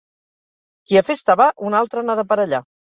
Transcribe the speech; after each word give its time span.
Qui 0.87 0.99
a 1.03 1.05
festa 1.11 1.37
va, 1.43 1.49
una 1.71 1.81
altra 1.85 2.07
n'ha 2.09 2.21
d'aparellar. 2.23 2.69